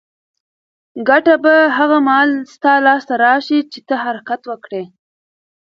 [1.09, 4.83] ګټه به هغه مهال ستا لاس ته راشي چې ته حرکت وکړې.